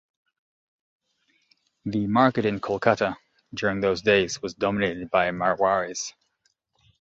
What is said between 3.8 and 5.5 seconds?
those days was dominated by